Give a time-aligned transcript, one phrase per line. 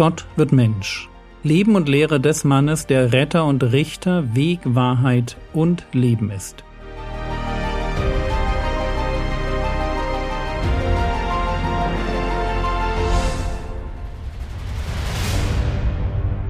[0.00, 1.10] Gott wird Mensch.
[1.42, 6.64] Leben und Lehre des Mannes, der Retter und Richter, Weg, Wahrheit und Leben ist.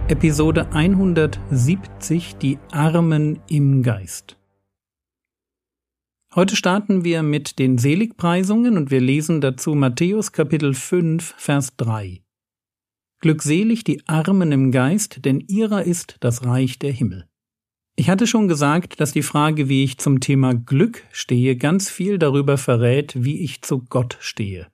[0.06, 4.36] Episode 170 Die Armen im Geist.
[6.36, 12.20] Heute starten wir mit den Seligpreisungen und wir lesen dazu Matthäus Kapitel 5, Vers 3.
[13.20, 17.26] Glückselig die Armen im Geist, denn ihrer ist das Reich der Himmel.
[17.94, 22.18] Ich hatte schon gesagt, dass die Frage, wie ich zum Thema Glück stehe, ganz viel
[22.18, 24.68] darüber verrät, wie ich zu Gott stehe.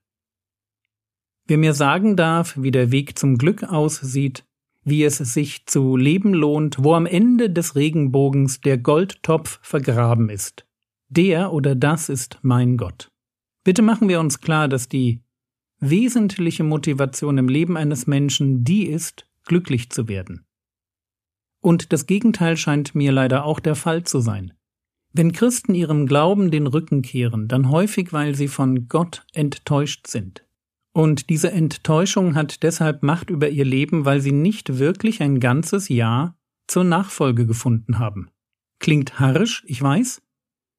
[1.49, 4.45] Wer mir sagen darf, wie der Weg zum Glück aussieht,
[4.85, 10.65] wie es sich zu leben lohnt, wo am Ende des Regenbogens der Goldtopf vergraben ist,
[11.09, 13.11] der oder das ist mein Gott.
[13.65, 15.21] Bitte machen wir uns klar, dass die
[15.81, 20.47] wesentliche Motivation im Leben eines Menschen die ist, glücklich zu werden.
[21.61, 24.53] Und das Gegenteil scheint mir leider auch der Fall zu sein.
[25.13, 30.45] Wenn Christen ihrem Glauben den Rücken kehren, dann häufig, weil sie von Gott enttäuscht sind.
[30.93, 35.89] Und diese Enttäuschung hat deshalb Macht über ihr Leben, weil sie nicht wirklich ein ganzes
[35.89, 38.31] Jahr zur Nachfolge gefunden haben.
[38.79, 40.23] Klingt harsch, ich weiß,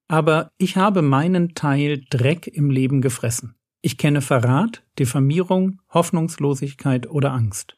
[0.08, 3.56] aber ich habe meinen Teil Dreck im Leben gefressen.
[3.82, 7.78] Ich kenne Verrat, Diffamierung, Hoffnungslosigkeit oder Angst.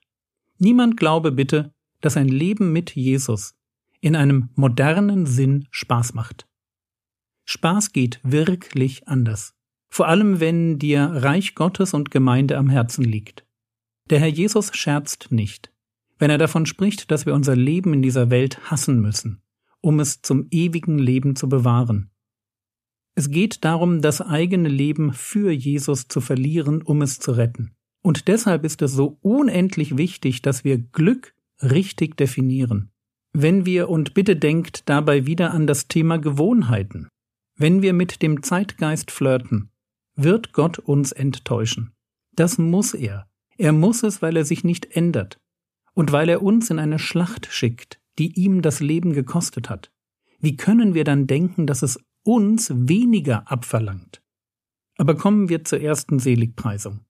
[0.58, 3.56] Niemand glaube bitte, dass ein Leben mit Jesus
[4.02, 6.48] in einem modernen Sinn Spaß macht.
[7.46, 9.56] Spaß geht wirklich anders.
[9.90, 13.46] Vor allem, wenn dir Reich Gottes und Gemeinde am Herzen liegt.
[14.10, 15.72] Der Herr Jesus scherzt nicht,
[16.18, 19.42] wenn er davon spricht, dass wir unser Leben in dieser Welt hassen müssen,
[19.82, 22.12] um es zum ewigen Leben zu bewahren.
[23.20, 27.76] Es geht darum, das eigene Leben für Jesus zu verlieren, um es zu retten.
[28.02, 32.92] Und deshalb ist es so unendlich wichtig, dass wir Glück richtig definieren.
[33.34, 37.10] Wenn wir, und bitte denkt dabei wieder an das Thema Gewohnheiten,
[37.58, 39.70] wenn wir mit dem Zeitgeist flirten,
[40.16, 41.92] wird Gott uns enttäuschen.
[42.32, 43.28] Das muss er.
[43.58, 45.42] Er muss es, weil er sich nicht ändert
[45.94, 49.92] und weil er uns in eine Schlacht schickt, die ihm das Leben gekostet hat.
[50.40, 54.22] Wie können wir dann denken, dass es uns weniger abverlangt.
[54.98, 57.02] Aber kommen wir zur ersten Seligpreisung.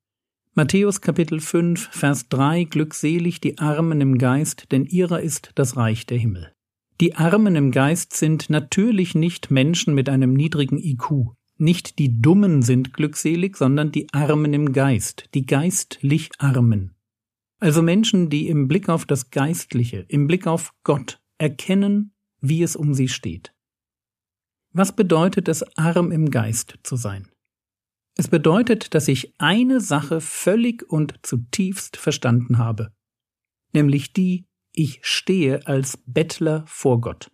[0.53, 6.05] Matthäus Kapitel 5, Vers 3 Glückselig die Armen im Geist, denn ihrer ist das Reich
[6.05, 6.53] der Himmel.
[6.99, 11.31] Die Armen im Geist sind natürlich nicht Menschen mit einem niedrigen IQ.
[11.57, 16.95] Nicht die Dummen sind glückselig, sondern die Armen im Geist, die geistlich Armen.
[17.59, 22.75] Also Menschen, die im Blick auf das Geistliche, im Blick auf Gott erkennen, wie es
[22.75, 23.53] um sie steht.
[24.71, 27.27] Was bedeutet es, arm im Geist zu sein?
[28.15, 32.91] Es bedeutet, dass ich eine Sache völlig und zutiefst verstanden habe,
[33.73, 37.31] nämlich die, ich stehe als Bettler vor Gott.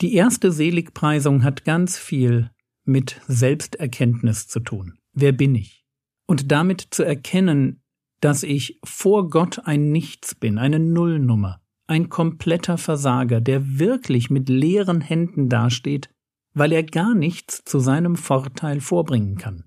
[0.00, 2.50] Die erste Seligpreisung hat ganz viel
[2.84, 4.98] mit Selbsterkenntnis zu tun.
[5.12, 5.84] Wer bin ich?
[6.26, 7.82] Und damit zu erkennen,
[8.20, 14.48] dass ich vor Gott ein Nichts bin, eine Nullnummer, ein kompletter Versager, der wirklich mit
[14.48, 16.10] leeren Händen dasteht
[16.58, 19.64] weil er gar nichts zu seinem Vorteil vorbringen kann.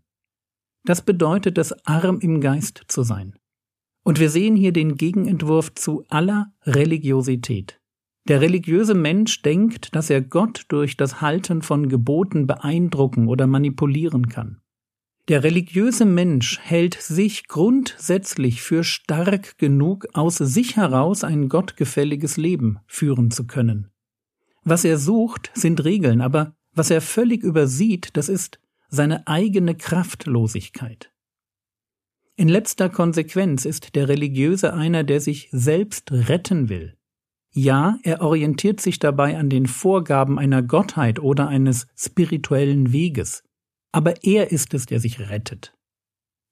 [0.84, 3.36] Das bedeutet es, arm im Geist zu sein.
[4.04, 7.80] Und wir sehen hier den Gegenentwurf zu aller Religiosität.
[8.28, 14.30] Der religiöse Mensch denkt, dass er Gott durch das Halten von Geboten beeindrucken oder manipulieren
[14.30, 14.62] kann.
[15.28, 22.80] Der religiöse Mensch hält sich grundsätzlich für stark genug, aus sich heraus ein gottgefälliges Leben
[22.88, 23.92] führen zu können.
[24.64, 28.60] Was er sucht, sind Regeln, aber was er völlig übersieht, das ist
[28.90, 31.12] seine eigene Kraftlosigkeit.
[32.36, 36.98] In letzter Konsequenz ist der Religiöse einer, der sich selbst retten will.
[37.54, 43.44] Ja, er orientiert sich dabei an den Vorgaben einer Gottheit oder eines spirituellen Weges,
[43.92, 45.74] aber er ist es, der sich rettet.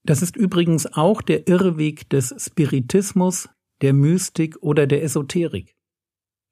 [0.04, 3.50] Das ist übrigens auch der Irrweg des Spiritismus,
[3.82, 5.76] der Mystik oder der Esoterik.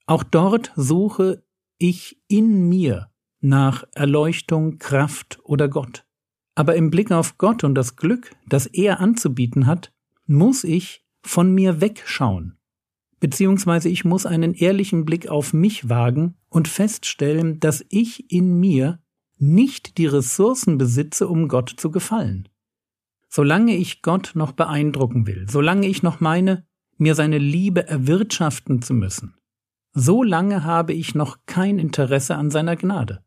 [0.05, 1.43] Auch dort suche
[1.77, 3.09] ich in mir
[3.39, 6.05] nach Erleuchtung, Kraft oder Gott.
[6.55, 9.93] Aber im Blick auf Gott und das Glück, das er anzubieten hat,
[10.25, 12.57] muss ich von mir wegschauen.
[13.19, 18.99] Beziehungsweise ich muss einen ehrlichen Blick auf mich wagen und feststellen, dass ich in mir
[19.37, 22.49] nicht die Ressourcen besitze, um Gott zu gefallen.
[23.29, 26.65] Solange ich Gott noch beeindrucken will, solange ich noch meine,
[26.97, 29.35] mir seine Liebe erwirtschaften zu müssen,
[29.93, 33.23] so lange habe ich noch kein Interesse an seiner Gnade.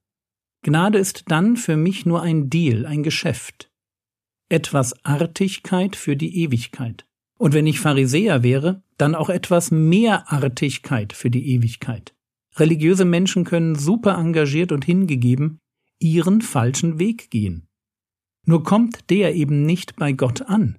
[0.63, 3.71] Gnade ist dann für mich nur ein Deal, ein Geschäft.
[4.49, 7.07] Etwas Artigkeit für die Ewigkeit.
[7.39, 12.15] Und wenn ich Pharisäer wäre, dann auch etwas mehr Artigkeit für die Ewigkeit.
[12.57, 15.61] Religiöse Menschen können super engagiert und hingegeben
[15.99, 17.69] ihren falschen Weg gehen.
[18.47, 20.79] Nur kommt der eben nicht bei Gott an.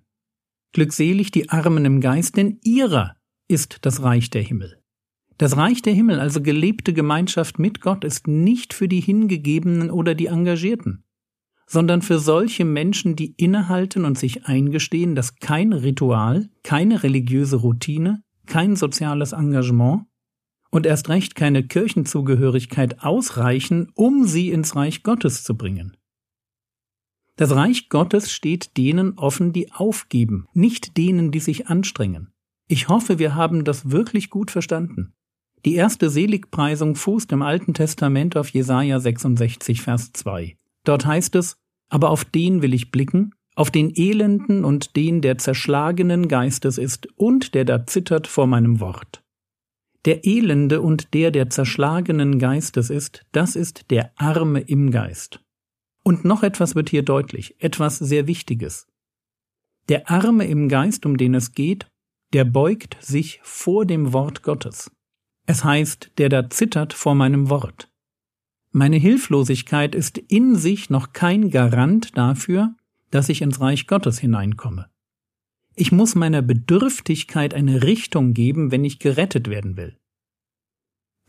[0.73, 3.15] Glückselig die Armen im Geist, denn ihrer
[3.47, 4.80] ist das Reich der Himmel.
[5.37, 10.15] Das Reich der Himmel, also gelebte Gemeinschaft mit Gott, ist nicht für die Hingegebenen oder
[10.15, 11.03] die Engagierten
[11.71, 18.23] sondern für solche Menschen, die innehalten und sich eingestehen, dass kein Ritual, keine religiöse Routine,
[18.45, 20.01] kein soziales Engagement
[20.69, 25.95] und erst recht keine Kirchenzugehörigkeit ausreichen, um sie ins Reich Gottes zu bringen.
[27.37, 32.33] Das Reich Gottes steht denen offen, die aufgeben, nicht denen, die sich anstrengen.
[32.67, 35.13] Ich hoffe, wir haben das wirklich gut verstanden.
[35.65, 40.57] Die erste Seligpreisung fußt im Alten Testament auf Jesaja 66, Vers 2.
[40.83, 41.57] Dort heißt es,
[41.89, 47.07] aber auf den will ich blicken, auf den Elenden und den, der zerschlagenen Geistes ist
[47.15, 49.23] und der da zittert vor meinem Wort.
[50.05, 55.41] Der Elende und der, der zerschlagenen Geistes ist, das ist der Arme im Geist.
[56.03, 58.87] Und noch etwas wird hier deutlich, etwas sehr Wichtiges.
[59.89, 61.87] Der Arme im Geist, um den es geht,
[62.33, 64.89] der beugt sich vor dem Wort Gottes.
[65.45, 67.89] Es heißt, der da zittert vor meinem Wort.
[68.71, 72.75] Meine Hilflosigkeit ist in sich noch kein Garant dafür,
[73.09, 74.89] dass ich ins Reich Gottes hineinkomme.
[75.75, 79.97] Ich muss meiner Bedürftigkeit eine Richtung geben, wenn ich gerettet werden will.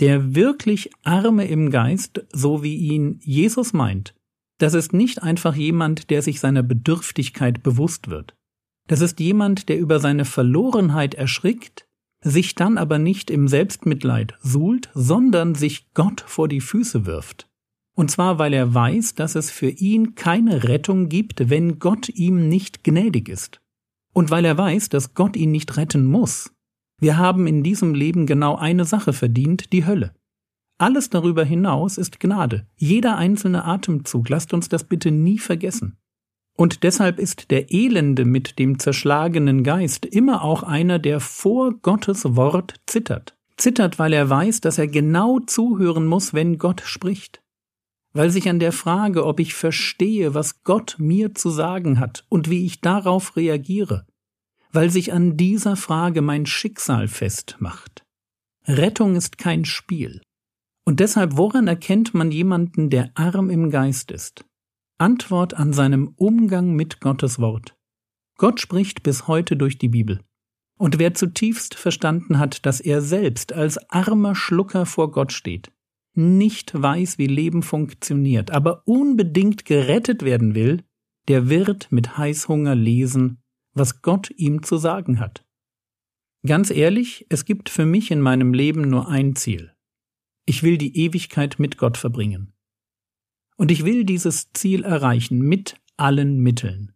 [0.00, 4.14] Der wirklich Arme im Geist, so wie ihn Jesus meint,
[4.58, 8.36] das ist nicht einfach jemand, der sich seiner Bedürftigkeit bewusst wird.
[8.86, 11.88] Das ist jemand, der über seine Verlorenheit erschrickt,
[12.22, 17.48] sich dann aber nicht im Selbstmitleid suhlt, sondern sich Gott vor die Füße wirft.
[17.94, 22.48] Und zwar, weil er weiß, dass es für ihn keine Rettung gibt, wenn Gott ihm
[22.48, 23.60] nicht gnädig ist.
[24.14, 26.52] Und weil er weiß, dass Gott ihn nicht retten muss.
[26.98, 30.14] Wir haben in diesem Leben genau eine Sache verdient, die Hölle.
[30.78, 32.66] Alles darüber hinaus ist Gnade.
[32.76, 35.96] Jeder einzelne Atemzug, lasst uns das bitte nie vergessen.
[36.56, 42.36] Und deshalb ist der Elende mit dem zerschlagenen Geist immer auch einer, der vor Gottes
[42.36, 43.36] Wort zittert.
[43.56, 47.42] Zittert, weil er weiß, dass er genau zuhören muss, wenn Gott spricht.
[48.12, 52.50] Weil sich an der Frage, ob ich verstehe, was Gott mir zu sagen hat und
[52.50, 54.06] wie ich darauf reagiere,
[54.72, 58.04] weil sich an dieser Frage mein Schicksal festmacht.
[58.66, 60.20] Rettung ist kein Spiel.
[60.84, 64.44] Und deshalb, woran erkennt man jemanden, der arm im Geist ist?
[65.02, 67.76] Antwort an seinem Umgang mit Gottes Wort.
[68.38, 70.20] Gott spricht bis heute durch die Bibel.
[70.78, 75.72] Und wer zutiefst verstanden hat, dass er selbst als armer Schlucker vor Gott steht,
[76.14, 80.84] nicht weiß, wie Leben funktioniert, aber unbedingt gerettet werden will,
[81.26, 83.42] der wird mit Heißhunger lesen,
[83.74, 85.44] was Gott ihm zu sagen hat.
[86.46, 89.72] Ganz ehrlich, es gibt für mich in meinem Leben nur ein Ziel.
[90.46, 92.52] Ich will die Ewigkeit mit Gott verbringen.
[93.56, 96.92] Und ich will dieses Ziel erreichen mit allen Mitteln.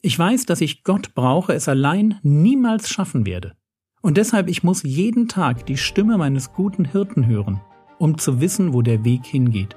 [0.00, 3.56] Ich weiß, dass ich Gott brauche, es allein niemals schaffen werde.
[4.02, 7.62] Und deshalb ich muss jeden Tag die Stimme meines guten Hirten hören,
[7.98, 9.76] um zu wissen, wo der Weg hingeht.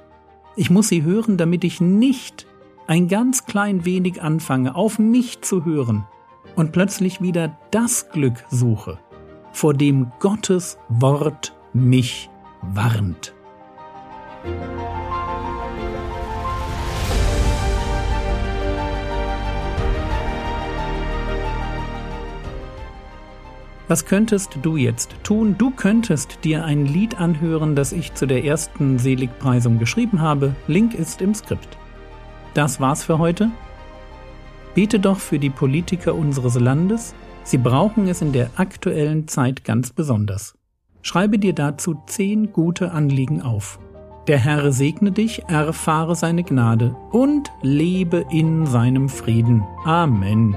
[0.54, 2.46] Ich muss sie hören, damit ich nicht
[2.86, 6.06] ein ganz klein wenig anfange, auf mich zu hören
[6.56, 8.98] und plötzlich wieder das Glück suche,
[9.52, 12.28] vor dem Gottes Wort mich
[12.60, 13.34] warnt.
[23.88, 25.56] Was könntest du jetzt tun?
[25.56, 30.54] Du könntest dir ein Lied anhören, das ich zu der ersten Seligpreisung geschrieben habe.
[30.66, 31.78] Link ist im Skript.
[32.52, 33.50] Das war's für heute.
[34.74, 37.14] Bete doch für die Politiker unseres Landes.
[37.44, 40.54] Sie brauchen es in der aktuellen Zeit ganz besonders.
[41.00, 43.78] Schreibe dir dazu zehn gute Anliegen auf.
[44.26, 49.62] Der Herr segne dich, erfahre seine Gnade und lebe in seinem Frieden.
[49.86, 50.54] Amen.